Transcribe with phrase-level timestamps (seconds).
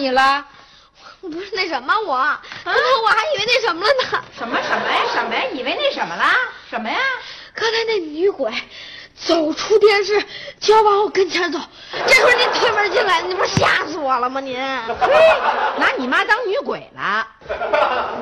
[0.00, 0.44] 你了？
[1.20, 4.24] 我不是那什么我，啊我还以为那什么了呢。
[4.38, 5.00] 什么什么呀？
[5.12, 5.42] 什么呀？
[5.52, 6.34] 以为那什么啦？
[6.70, 6.98] 什么呀？
[7.54, 8.50] 刚才那女鬼
[9.14, 10.24] 走出电视
[10.58, 11.58] 就要往我跟前走，
[12.06, 14.40] 这会儿您推门进来，你不是吓死我了吗？
[14.40, 15.10] 您嘿，
[15.76, 17.26] 拿你妈当女鬼了？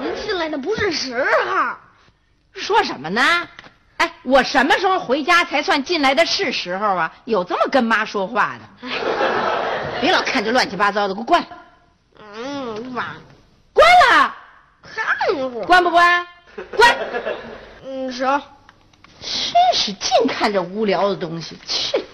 [0.02, 1.76] 您进来的不是时候。
[2.60, 3.48] 说什么呢？
[3.98, 7.12] 哎，我什么时候回家才算进来的是时候啊？
[7.26, 8.88] 有这么跟妈说话的？
[10.00, 11.44] 别老看这乱七八糟的，给我关！
[12.88, 13.14] 嗯，妈，
[13.74, 14.34] 关了，
[14.82, 15.66] 看一会儿。
[15.66, 16.26] 关不关？
[16.76, 16.96] 关！
[17.84, 18.40] 嗯，说。
[19.20, 22.04] 真是净看这无聊的东西，去！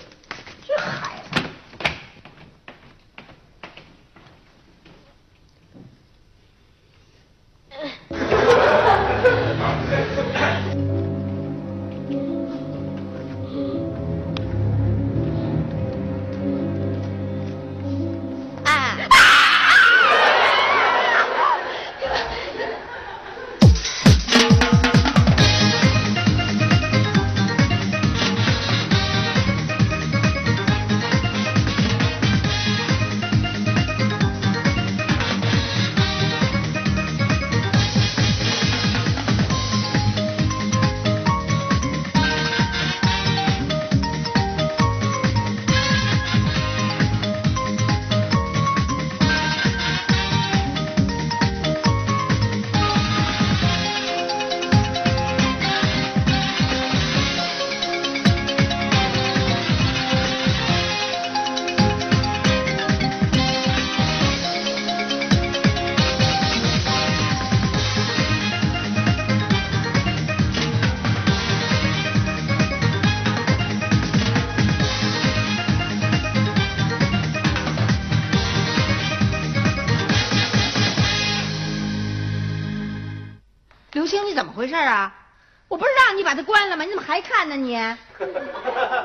[86.85, 87.77] 你怎么还看呢你？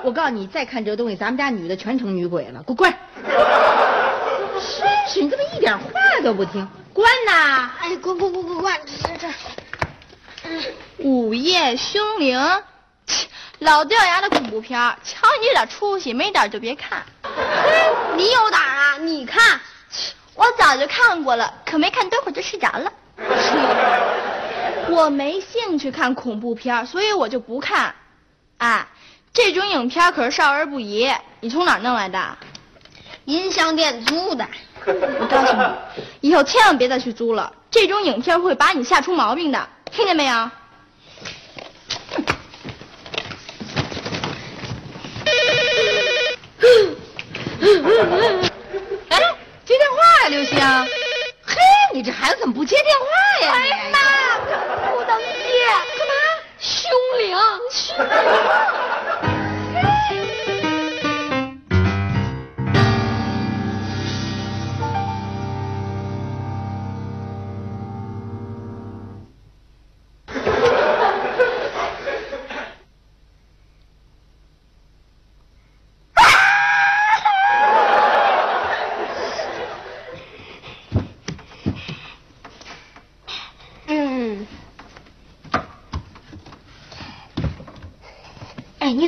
[0.04, 2.94] 我告诉你，再看这东西，咱们家女的全成女鬼了，给我关！
[3.24, 3.32] 真
[5.08, 5.86] 是，你怎么一点话
[6.24, 6.68] 都不听？
[6.94, 7.72] 关呐！
[7.80, 9.30] 哎，滚滚滚滚滚，这这。
[10.98, 12.38] 午夜凶铃，
[13.06, 13.28] 切
[13.60, 17.04] 老掉牙的恐怖片儿，瞧你这点出息，没胆就别看。
[18.16, 18.98] 你有胆啊？
[18.98, 19.60] 你看，
[20.36, 22.92] 我早就看过了，可没看多会儿就睡着了。
[24.90, 27.94] 我没兴趣看恐怖片儿，所以我就不看。
[28.58, 28.88] 哎，
[29.34, 32.38] 这种影片可是少儿不宜，你从哪儿弄来的？
[33.26, 34.48] 音像店租的。
[34.86, 40.34] 我告诉你，以后千万别再去租了，这种影片会把你吓出毛病的，听见没有？
[49.10, 49.20] 哎，
[49.64, 50.58] 接电话呀，刘星。
[51.46, 51.56] 嘿，
[51.94, 53.06] 你这孩子怎么不接电话
[53.46, 53.54] 呀？
[53.64, 54.00] 你哎妈，
[54.92, 55.24] 不能接。
[55.98, 56.14] 干嘛？
[57.20, 58.70] 凶铃。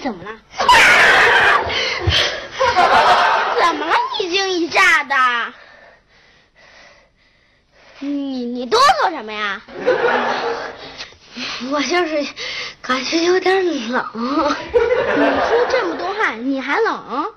[0.02, 0.32] 怎么了？
[3.60, 3.96] 怎么了？
[4.20, 5.54] 一惊一乍的。
[8.00, 9.62] 你你哆嗦什么呀？
[11.72, 12.26] 我就是
[12.82, 14.06] 感觉有点冷。
[14.14, 17.34] 你出这么多汗，你还冷？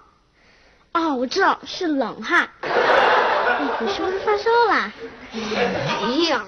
[0.92, 2.48] 哦，我知道是冷汗。
[3.80, 4.90] 你是不是发烧了？
[5.32, 6.40] 没有。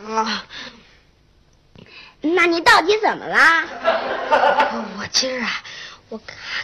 [2.23, 3.37] 那你到底怎么了？
[4.99, 5.51] 我今儿啊，
[6.09, 6.21] 我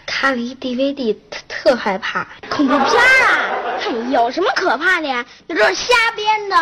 [0.06, 2.26] 看了一 DVD，特特害怕。
[2.48, 2.86] 恐怖片
[3.26, 3.48] 啊？
[4.10, 5.24] 有什么可怕的呀？
[5.48, 6.56] 那都是瞎编的。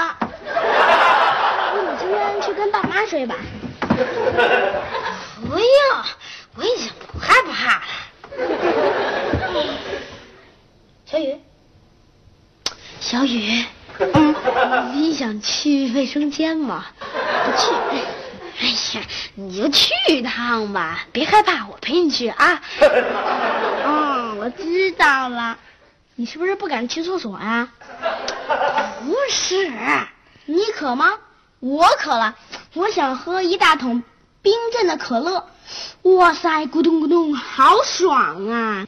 [1.74, 3.36] 那你今天去跟爸妈睡吧。
[5.46, 5.66] 不用，
[6.56, 7.82] 我已经不害怕了。
[11.04, 11.38] 小雨，
[12.98, 13.64] 小雨，
[13.98, 14.34] 嗯，
[14.94, 16.86] 你想去卫生间吗？
[17.44, 17.74] 不去。
[18.60, 19.02] 哎呀，
[19.34, 22.60] 你就去一趟吧，别害怕，我陪你去啊。
[23.86, 25.58] 嗯，我知道了。
[26.16, 27.68] 你是不是不敢去厕所呀？
[29.02, 29.72] 不是，
[30.44, 31.14] 你渴吗？
[31.60, 32.34] 我渴了，
[32.74, 34.02] 我想喝一大桶
[34.42, 35.46] 冰镇的可乐。
[36.02, 38.86] 哇塞，咕咚咕咚，好爽啊！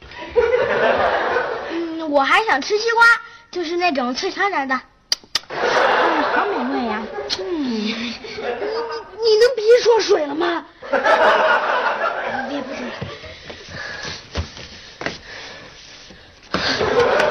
[1.71, 3.05] 嗯，我还想吃西瓜，
[3.49, 4.79] 就是那种脆甜甜的，
[5.47, 7.01] 嗯，好美味呀、
[7.39, 8.13] 嗯，
[9.23, 10.65] 你能别说水了吗？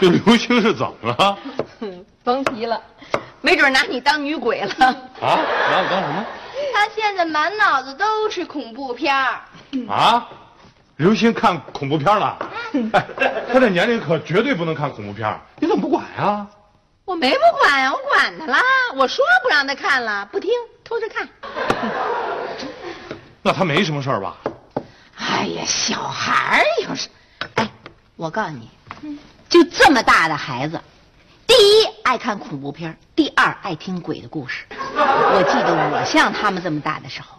[0.00, 1.38] 这刘星是怎么了？
[2.24, 2.80] 甭提了，
[3.40, 4.74] 没准拿你当女鬼了。
[4.78, 4.94] 啊？
[5.20, 6.24] 拿我当什么？
[6.74, 9.40] 他现在满脑子都是恐怖片儿。
[9.88, 10.28] 啊？
[10.96, 12.36] 刘星看恐怖片了？
[12.92, 13.06] 哎，
[13.52, 16.46] 他这年龄可绝对不能看恐怖片，你怎么不管呀？
[17.04, 18.58] 我没不管呀，我管他了。
[18.94, 20.50] 我说不让他看了，不听，
[20.84, 21.28] 偷着看。
[23.42, 24.36] 那他没什么事儿吧？
[25.16, 27.08] 哎呀，小孩儿有时，
[27.54, 27.68] 哎，
[28.16, 28.68] 我告诉你，
[29.48, 30.80] 就这么大的孩子，
[31.46, 34.64] 第一爱看恐怖片，第二爱听鬼的故事。
[34.70, 37.38] 我记得我像他们这么大的时候，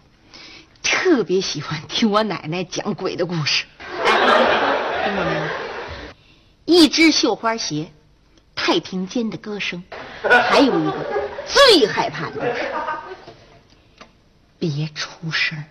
[0.82, 3.66] 特别喜欢听我奶奶讲鬼的故事。
[4.06, 5.42] 哎，听过没有？
[6.66, 7.92] 一只绣花鞋，
[8.56, 9.84] 太平间的歌声，
[10.50, 11.06] 还有一个
[11.46, 12.72] 最害怕的故事，
[14.58, 15.64] 别出声。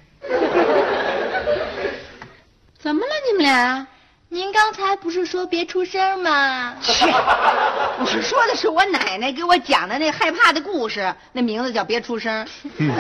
[2.79, 3.87] 怎么了你们俩？
[4.31, 6.75] 您刚才不是说别出声吗？
[6.83, 12.45] 切，我说的是我奶奶给我讲的那害怕的故事，那名字叫《别出声》。
[12.77, 12.93] 嗯，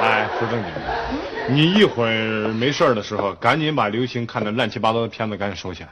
[0.00, 1.04] 哎，说正经的，
[1.48, 5.88] 你一会儿没事儿的时候，赶紧把刘星看的乱七八糟的片子赶紧收起来。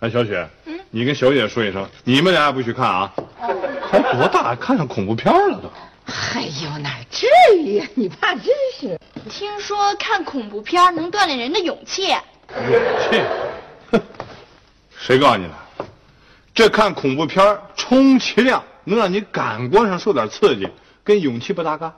[0.00, 0.48] 哎，小雪，
[0.90, 3.12] 你跟小姐说一声，你们俩也不许看啊。
[3.90, 5.70] 才多大，看上恐怖片了都。
[6.34, 7.26] 哎呦，哪至
[7.58, 7.86] 于呀？
[7.94, 8.46] 你爸真
[8.80, 8.98] 是。
[9.28, 12.08] 听说看恐怖片能锻炼人的勇气。
[12.08, 12.18] 勇
[12.98, 13.20] 气？
[15.02, 15.54] 哼，谁告诉你的？
[16.54, 20.68] 这看恐怖片儿充其量能让你感官上受点刺激，
[21.02, 21.92] 跟勇气不搭嘎。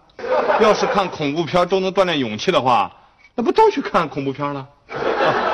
[0.60, 2.90] 要是看恐怖片儿都能锻炼勇气的话，
[3.34, 4.66] 那不都去看恐怖片儿了？
[4.90, 5.52] 啊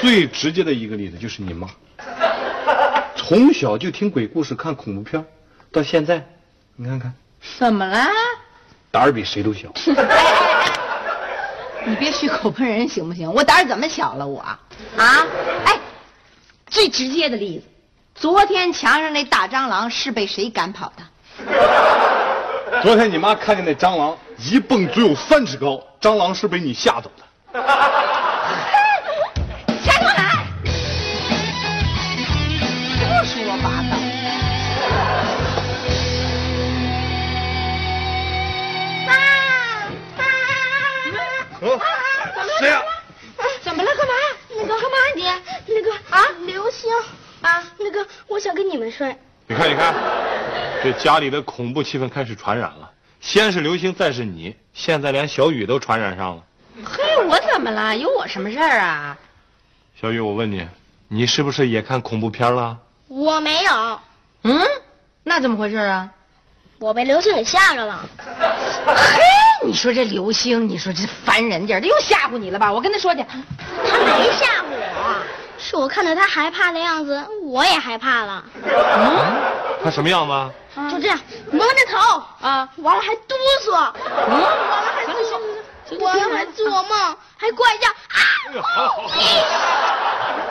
[0.00, 1.66] 最直接的一个例子就是你妈，
[3.16, 5.24] 从小就听鬼故事、看恐怖片儿，
[5.72, 6.24] 到现在，
[6.76, 7.12] 你看看，
[7.58, 8.06] 怎么了？
[8.92, 9.68] 胆儿比谁都小。
[11.84, 13.32] 你别血口喷人行不行？
[13.32, 14.38] 我胆儿怎么小了我？
[14.38, 14.58] 啊？
[15.64, 15.77] 哎，
[16.70, 17.64] 最直接的例子，
[18.14, 21.02] 昨天墙上那大蟑螂是被谁赶跑的？
[22.82, 27.24] 昨天你妈看见那蟑螂一蹦足有三尺高，蟑螂是被你吓走的。
[29.84, 30.46] 站住来！
[33.00, 33.96] 胡说八道！
[41.60, 41.80] 嗯，
[42.60, 42.80] 谁呀、
[45.18, 45.74] 个干嘛你？
[45.74, 46.90] 那个啊，刘星
[47.42, 49.16] 啊，那个我想跟你们睡。
[49.46, 49.94] 你看，你看，
[50.82, 52.90] 这家里的恐怖气氛开始传染了。
[53.20, 56.42] 先是刘星，再是你，现在连小雨都传染上了。
[56.84, 57.96] 嘿，我怎么了？
[57.96, 59.16] 有我什么事儿啊？
[60.00, 60.66] 小雨，我问你，
[61.08, 62.78] 你是不是也看恐怖片了？
[63.08, 64.00] 我没有，
[64.42, 64.60] 嗯，
[65.24, 66.08] 那怎么回事啊？
[66.78, 68.08] 我被刘星给吓着了。
[68.86, 72.72] 嘿，你说这刘星，你说这烦人劲儿，他又吓唬你了吧？
[72.72, 73.24] 我跟他说去。
[73.24, 74.97] 他没吓唬我，
[75.58, 78.44] 是我看到他害怕的样子，我也害怕了。
[79.82, 80.52] 他什么样子啊？
[80.90, 81.18] 就这样
[81.50, 83.92] 蒙着头啊，完了还哆嗦，
[84.28, 85.04] 嗯，完了还
[85.88, 88.20] 做，完了还做梦，还怪叫啊！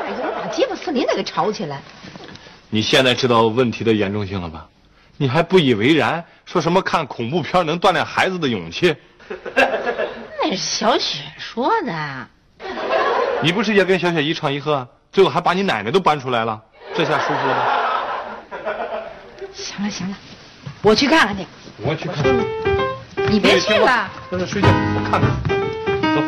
[0.05, 1.81] 哎呀，把结巴四邻的给吵起来。
[2.69, 4.67] 你现在知道问题的严重性了吧？
[5.17, 8.95] 你还不以为然，说什么看恐怖片能锻炼孩子的勇气？
[10.41, 12.27] 那是小雪说的。
[13.41, 14.87] 你不是也跟小雪一唱一和，
[15.17, 16.61] 最后还把你奶奶都搬出来了，
[16.93, 17.65] 这下舒服了吧？
[19.51, 20.15] 行了行了，
[20.83, 21.43] 我去看看去。
[21.77, 22.35] 我去看看。
[23.27, 24.07] 你别去了。
[24.31, 25.27] 在这睡觉，我看看。
[26.13, 26.21] 走。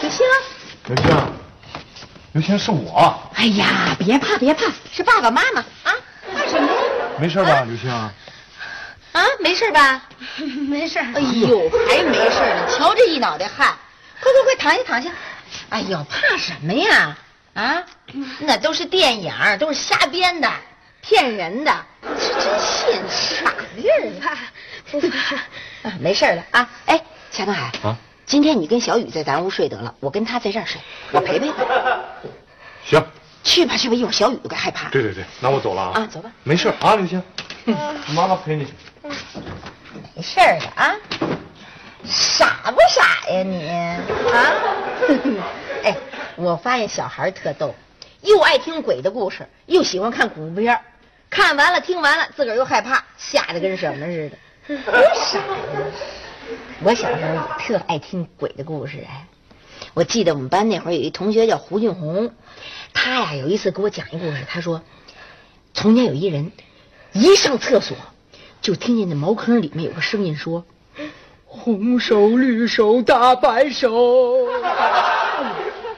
[0.00, 0.26] 刘星，
[0.86, 1.04] 刘星，
[2.32, 5.92] 刘星是我，哎呀，别怕别怕，是爸爸妈妈啊。
[6.34, 6.72] 怕什么呀？
[7.18, 8.10] 没事吧，刘星？
[9.40, 10.02] 啊，没事吧？
[10.68, 10.98] 没事。
[10.98, 12.68] 哎呦，还没事呢！
[12.68, 13.74] 瞧这一脑袋汗，
[14.20, 15.10] 快快快，躺下躺下。
[15.70, 17.16] 哎呦，怕什么呀？
[17.54, 17.82] 啊，
[18.40, 20.50] 那都是电影，都是瞎编的，
[21.00, 21.72] 骗人的。
[22.18, 24.36] 是真信，傻劲儿怕
[24.90, 25.36] 不怕？
[25.88, 26.70] 啊，没事了啊。
[26.86, 30.80] 哎，钱东海啊，今天你跟小雨在咱屋睡得了，我跟他在这儿睡，
[31.12, 31.64] 我陪陪他。
[32.84, 33.04] 行，
[33.42, 34.88] 去吧去吧，一会儿小雨都该害怕。
[34.90, 35.92] 对对对，那我走了啊。
[35.94, 37.22] 啊走吧没事啊，刘星，
[38.14, 38.66] 妈妈陪你。
[40.14, 40.94] 没事儿的啊，
[42.04, 44.52] 傻不傻呀你啊？
[45.84, 45.96] 哎，
[46.36, 47.74] 我发现小孩儿特逗，
[48.22, 50.82] 又爱听鬼的故事，又喜欢看恐怖片儿
[51.30, 54.30] 看完了听完了，自个儿又害怕，吓得跟什么似
[54.68, 55.46] 的， 多傻呀！
[56.82, 59.26] 我小时候也特爱听鬼的故事哎，
[59.94, 62.34] 我记得我们班那会儿有一同学叫胡俊红，
[62.92, 64.82] 他呀有一次给我讲一故事，他说，
[65.72, 66.52] 从前有一人
[67.12, 67.96] 一上厕所。
[68.60, 70.64] 就听见那茅坑里面有个声音说
[71.46, 73.90] ：“红手绿手大白手。”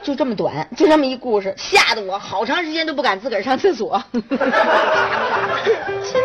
[0.01, 4.01] 就这么短，就这么一故事，吓得我好长时间都不敢自个儿上厕所。
[4.11, 4.21] 现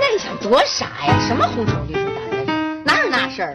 [0.00, 2.52] 在一想多傻呀，什么红手绿手大白手，
[2.84, 3.52] 哪有那事儿？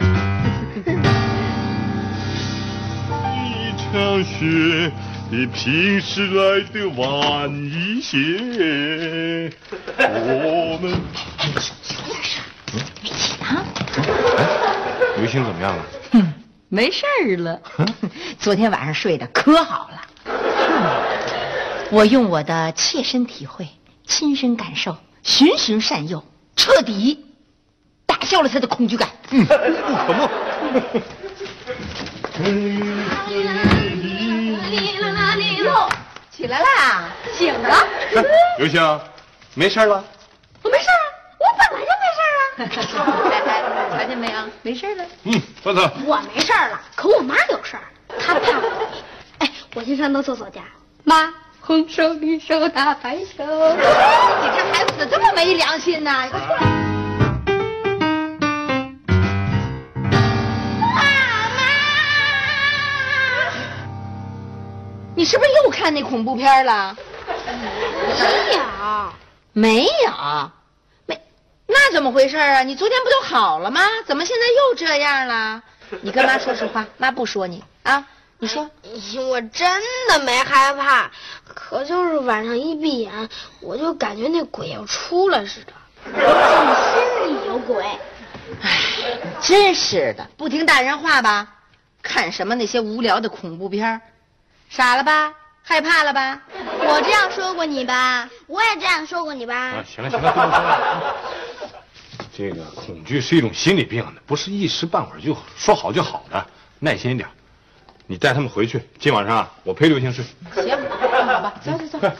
[3.33, 4.91] 一场雪
[5.33, 9.51] 比平时来的晚一些，
[9.97, 10.93] 我们。
[13.41, 14.45] 哎，
[15.17, 15.83] 刘星怎么样了？
[16.11, 16.31] 哼，
[16.69, 17.59] 没事儿了。
[18.37, 19.99] 昨天晚上睡得可好了。
[21.89, 23.67] 我用我的切身体会、
[24.05, 26.23] 亲身感受、循循善诱，
[26.55, 27.25] 彻底
[28.05, 29.09] 打消了他的恐惧感。
[29.31, 30.29] 嗯，不可不。
[36.31, 37.87] 起来啦，醒了。
[38.57, 38.99] 刘星，
[39.53, 40.03] 没事了？
[40.61, 41.03] 我没事啊，
[41.39, 43.29] 我本来就没事啊。
[43.29, 44.39] 来来，瞧见没有？
[44.61, 45.05] 没事了。
[45.23, 45.89] 嗯，走走。
[46.05, 47.83] 我没事了，可我妈有事儿，
[48.19, 48.87] 她怕我。
[49.39, 50.59] 哎，我先上趟厕所去。
[51.03, 53.43] 妈，红手绿手大白手。
[53.45, 56.23] 你这孩子怎么这么没良心呢？
[56.23, 56.29] 你
[65.25, 66.95] 是不是又看那恐怖片了？
[68.15, 69.13] 没有。
[69.55, 70.51] 没有，
[71.05, 71.21] 没，
[71.67, 72.63] 那怎么回事啊？
[72.63, 73.81] 你昨天不都好了吗？
[74.05, 75.61] 怎么现在又这样了？
[76.01, 78.07] 你跟妈说实话， 妈不说你啊。
[78.39, 78.69] 你说，
[79.29, 81.09] 我真的没害怕，
[81.53, 83.29] 可就是晚上一闭眼，
[83.61, 85.71] 我就感觉那鬼要出来似的，
[86.03, 87.85] 心里有鬼。
[88.61, 88.79] 哎，
[89.41, 91.47] 真是的，不听大人话吧？
[92.01, 94.01] 看什么那些无聊的恐怖片儿
[94.75, 95.31] 傻了吧？
[95.61, 96.41] 害怕了吧？
[96.79, 98.27] 我这样说过你吧？
[98.47, 99.55] 我也这样说过你吧？
[99.55, 101.15] 啊，行了行了，不能说了。
[102.35, 106.43] 这个恐惧是一种心理病，不是一时半会儿就说好就好的，
[106.79, 107.29] 耐心一点。
[108.07, 110.25] 你带他们回去，今晚上啊，我陪刘星睡。
[110.55, 112.11] 行，那好吧，走走走，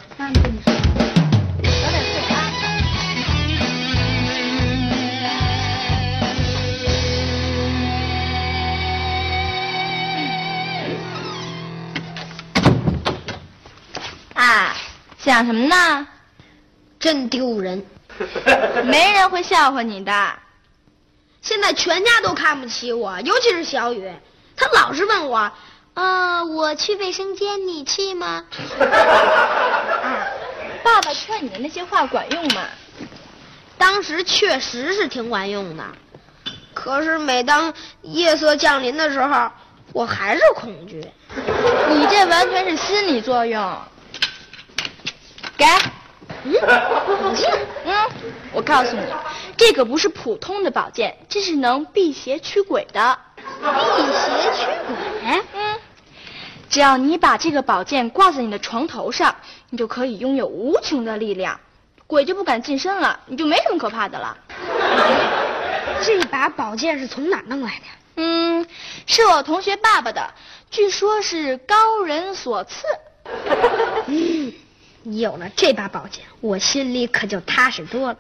[15.24, 16.06] 想什么呢？
[17.00, 17.82] 真丢人！
[18.84, 20.34] 没人会笑话你的。
[21.42, 24.12] 现在全家都看不起我，尤其是小雨，
[24.58, 25.50] 他老是问我，
[25.94, 28.44] 呃，我去卫生间，你去吗？
[30.04, 30.28] 啊，
[30.84, 32.66] 爸爸劝你的那些话管用吗？
[33.78, 35.86] 当时确实是挺管用的，
[36.74, 39.50] 可是每当夜色降临的时候，
[39.94, 41.02] 我还是恐惧。
[41.90, 43.78] 你这完全是心理作用。
[45.58, 45.66] 给，
[46.44, 46.54] 嗯，
[47.86, 48.10] 嗯，
[48.52, 49.02] 我告诉你，
[49.56, 53.18] 这可不是普通的宝剑，这是能辟邪驱鬼的。
[53.38, 54.96] 辟邪驱鬼。
[55.54, 55.80] 嗯，
[56.70, 59.36] 只要你把这个宝剑挂在你的床头上，
[59.70, 61.60] 你就可以拥有无穷的力量，
[62.08, 64.38] 鬼就不敢近身了，你就没什么可怕的了。
[66.02, 67.86] 这把宝剑是从哪弄来的？
[68.16, 68.68] 嗯，
[69.08, 70.34] 是我同学爸爸的，
[70.70, 72.84] 据说是高人所赐。
[74.08, 74.54] 嗯，
[75.04, 78.18] 有了这把宝剑，我心里可就踏实多了。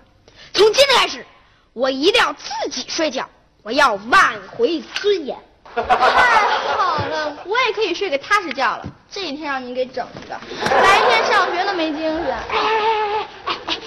[0.54, 1.26] 从今天开始，
[1.74, 3.30] 我一定要自己睡觉，
[3.64, 5.38] 我要挽回尊严。
[5.74, 8.86] 太好了，我也可以睡个踏实觉了。
[9.10, 12.32] 这一天让你给整的，白天上学都没精神。
[12.32, 13.78] 哎哎哎哎哎！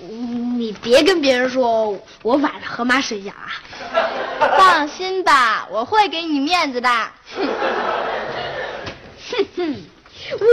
[0.00, 3.52] 你别跟别人说我晚上和妈睡觉啊。
[4.56, 6.88] 放心吧，我会给你面子的。
[7.36, 7.46] 哼
[9.34, 9.76] 哼哼，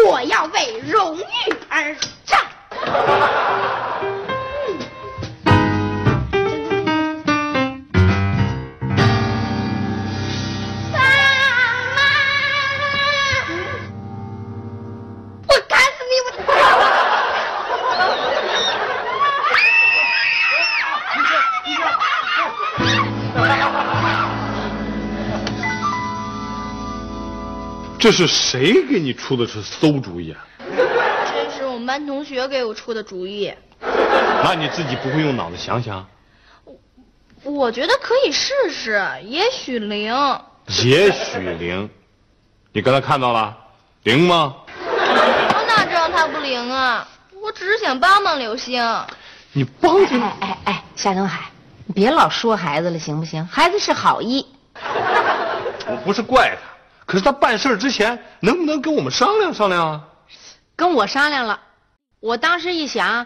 [0.08, 1.24] 我要为荣誉
[1.76, 2.40] 二战
[2.86, 2.88] 妈
[11.94, 12.08] 妈
[15.50, 15.68] 我死
[16.08, 16.56] 你我。
[28.00, 30.55] 这是谁给你出的是馊主意啊？
[31.86, 33.54] 班同学给我出的主意，
[34.44, 36.06] 那你自己不会用脑子想想？
[37.44, 40.14] 我我觉得可以试试，也许灵。
[40.84, 41.90] 也许灵，
[42.74, 43.56] 你刚才看到了，
[44.04, 44.56] 灵吗？
[44.84, 47.08] 我哪知道他不灵啊？
[47.42, 48.84] 我只是想帮帮刘星。
[49.54, 51.52] 你帮他哎哎哎，夏东海，
[51.86, 53.46] 你别老说孩子了，行不行？
[53.46, 54.46] 孩子是好意。
[55.88, 56.62] 我不是怪他，
[57.06, 60.02] 可是他办事之前能不能跟我们商量商量啊？
[60.76, 61.60] 跟我商量了，
[62.20, 63.26] 我当时一想，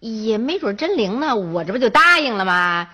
[0.00, 2.88] 也没准真灵呢，我这不就答应了吗？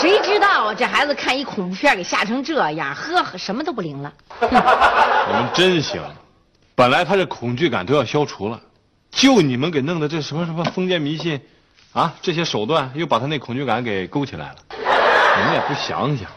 [0.00, 4.12] 谁知道，这孩子看一恐怖片给吓成这样，呵，什么都不灵了。
[4.40, 6.00] 你们真行，
[6.74, 8.60] 本来他这恐惧感都要消除了，
[9.10, 11.40] 就你们给弄的这什么什么封建迷信，
[11.92, 14.56] 啊，这些手段又把他那恐惧感给勾起来了。
[14.70, 16.28] 你们也不想想，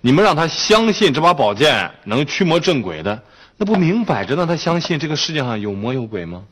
[0.00, 3.20] 你们让他相信这把宝剑能驱魔镇鬼的，
[3.56, 6.42] 那不明摆着让他相信这个世界上有魔有鬼吗？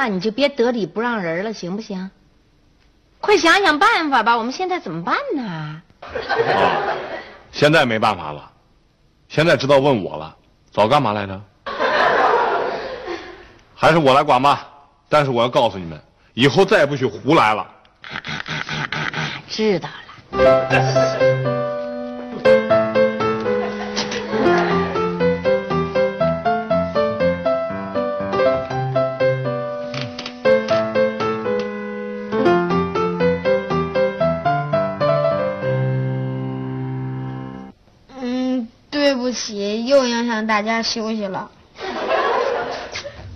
[0.00, 2.10] 行了，你就别得理不让人了，行不行？
[3.20, 5.42] 快想想办法吧，我们现在怎么办呢？
[5.42, 5.82] 啊，
[7.52, 8.50] 现在没办法了，
[9.28, 10.34] 现在知道问我了，
[10.70, 11.40] 早干嘛来着？
[13.74, 14.66] 还是我来管吧。
[15.12, 16.00] 但是我要告诉你们，
[16.34, 17.66] 以后再也不许胡来了。
[19.50, 19.88] 知道
[20.30, 21.59] 了。
[40.60, 41.50] 大家休息了。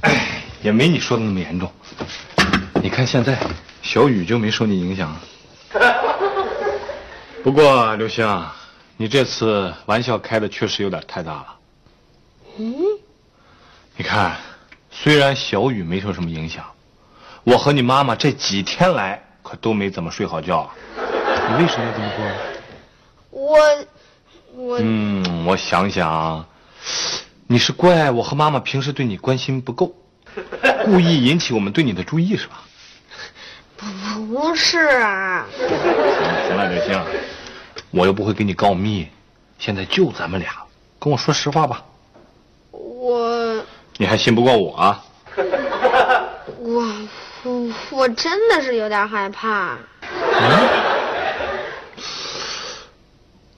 [0.03, 1.73] 哎也没你说的那么严重。
[2.83, 3.39] 你看现在，
[3.81, 5.17] 小雨就没受你影响。
[7.43, 8.55] 不过刘星啊，
[8.99, 11.47] 你这次玩笑开的确实有点太大了。
[12.59, 12.75] 嗯，
[13.97, 14.37] 你看，
[14.91, 16.63] 虽然小雨没受什么影响，
[17.43, 20.75] 我和你妈妈这几天来可都没怎么睡好觉啊。
[21.49, 22.27] 你为什么要这么做？
[23.31, 23.57] 我
[24.55, 26.45] 我、嗯，我想想，
[27.47, 29.95] 你是怪我和妈妈平时对你关心不够，
[30.85, 32.63] 故意引起我们对你的注意是吧？
[34.29, 37.05] 不是啊，行了，刘星，
[37.91, 39.07] 我又不会给你告密，
[39.59, 40.51] 现在就咱们俩，
[40.99, 41.85] 跟我说实话吧，
[42.71, 43.63] 我
[43.99, 45.05] 你还信不过我啊？
[46.59, 47.09] 我
[47.43, 49.77] 我我真的是有点害怕。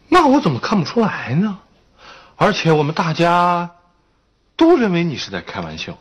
[0.08, 1.58] 那我怎么看不出来呢？
[2.36, 3.70] 而且我们大家
[4.56, 5.96] 都认为你是在开玩笑。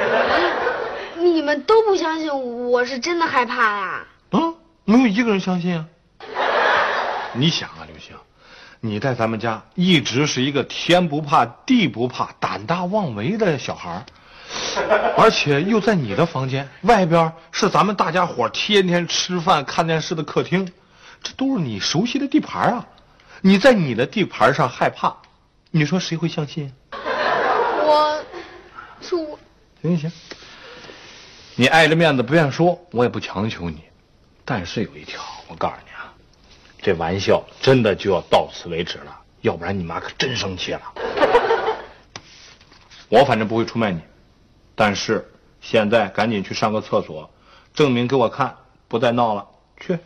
[1.20, 2.30] 你们都不相信
[2.70, 4.04] 我是真的害怕呀？
[4.30, 4.40] 啊，
[4.84, 5.86] 没有一个人相信啊。
[7.34, 8.16] 你想啊，刘星，
[8.80, 14.02] 你在咱们家一直是一个天不怕地不怕、胆大妄为的小孩儿
[15.18, 20.72] 而且又在你的房间，外边是咱们大家伙天天吃饭看电视的客厅，
[21.22, 22.86] 这都是你熟悉的地盘啊。
[23.42, 25.14] 你在你的地盘上害怕，
[25.76, 26.72] 你说谁会相信？
[26.90, 28.24] 我，
[29.02, 29.38] 是我
[29.82, 30.12] 行行行，
[31.54, 33.82] 你碍着面子不愿说，我也不强求你。
[34.42, 36.14] 但是有一条，我告诉你啊，
[36.80, 40.80] 这玩笑真的就要到此为止了，要不然你妈可真生气了。
[43.10, 44.00] 我反正不会出卖你，
[44.74, 47.30] 但是现在赶紧去上个厕所，
[47.74, 48.56] 证明给我看，
[48.88, 49.46] 不再闹了。
[49.78, 49.98] 去。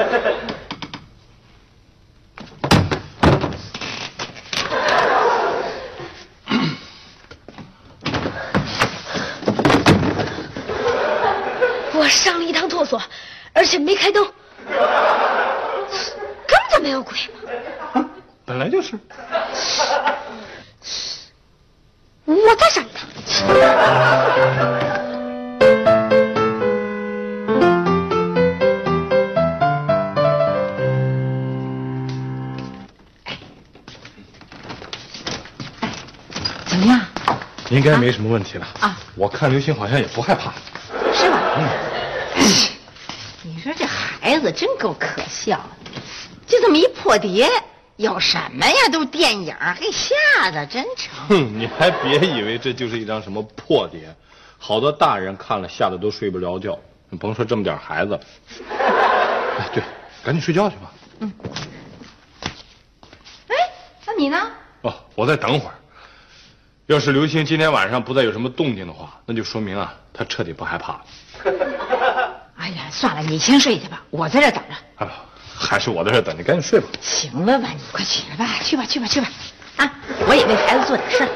[11.92, 13.00] 我上了一趟厕所，
[13.52, 14.29] 而且没开灯，
[37.90, 40.52] 该没什么问题了啊我看刘星好像也不害怕。
[41.12, 41.38] 是吧？
[43.42, 46.00] 你说这孩子真够可笑的，
[46.46, 47.48] 就这么一破碟，
[47.96, 48.88] 有什么呀？
[48.92, 51.14] 都是电影，给吓得真成。
[51.28, 54.14] 哼，你还别以为这就是一张什么破碟，
[54.58, 56.78] 好多大人看了吓得都睡不着觉。
[57.08, 58.18] 你甭说这么点孩子。
[58.68, 59.82] 哎，对，
[60.22, 60.92] 赶紧睡觉去吧。
[61.20, 61.32] 嗯
[63.48, 63.56] 哎，
[64.06, 64.50] 那你呢？
[64.82, 65.74] 哦，我再等会儿。
[66.90, 71.04] 要是刘星今天晚上不再有什么动静的话，那就说明啊，他彻底不害怕了。
[72.58, 75.04] 哎呀，算了，你先睡去吧，我在这等着。
[75.04, 75.12] 啊，
[75.54, 76.88] 还是我在这等你，赶紧睡吧。
[77.00, 79.28] 行了吧，你快起来吧，去吧，去吧，去吧。
[79.76, 79.92] 啊，
[80.26, 81.28] 我也为孩子做点事儿。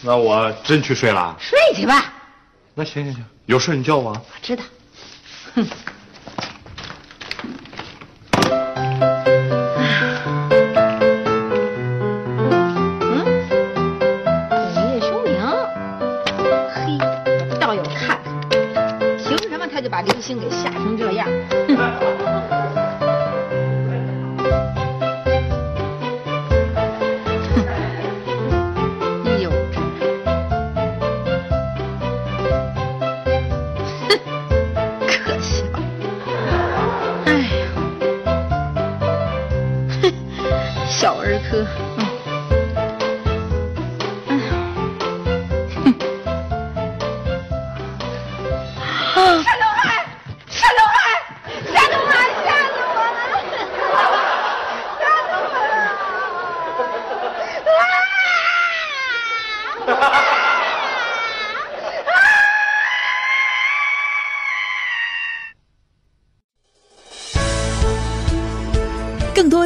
[0.00, 1.36] 那我真去睡了。
[1.38, 2.10] 睡去吧。
[2.74, 4.22] 那行行行，有事你叫我啊。
[4.26, 4.64] 我知道。
[5.56, 5.66] 嗯，
[41.04, 41.93] 小儿科。